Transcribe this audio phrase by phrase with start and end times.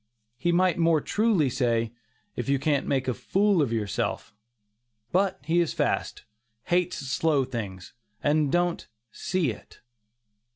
[0.39, 1.93] He might more truly say,
[2.35, 4.33] "if you can't make a fool of yourself";
[5.11, 6.23] but he is "fast,"
[6.63, 7.93] hates slow things,
[8.23, 9.79] and don't "see it."